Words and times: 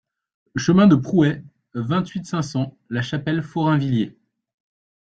Chemin 0.55 0.87
de 0.87 0.95
Prouais, 0.95 1.43
vingt-huit, 1.75 2.25
cinq 2.25 2.41
cents 2.41 2.75
La 2.89 3.03
Chapelle-Forainvilliers 3.03 4.17